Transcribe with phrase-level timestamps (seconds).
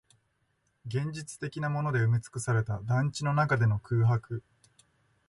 [0.87, 4.41] 現実的なもので埋めつくされた団地の中での空白